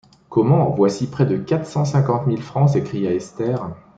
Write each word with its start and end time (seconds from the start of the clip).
Comment! 0.29 0.71
voici 0.71 1.05
près 1.11 1.27
de 1.27 1.37
quatre 1.37 1.67
cent 1.67 1.85
cinquante 1.85 2.25
mille 2.25 2.41
francs! 2.41 2.69
s’écria 2.71 3.13
Esther. 3.13 3.69